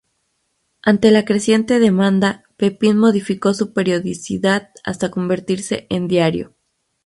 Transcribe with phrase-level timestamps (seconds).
[0.81, 6.55] Ante la creciente demanda, "Pepín" modificó su periodicidad hasta convertirse en diario.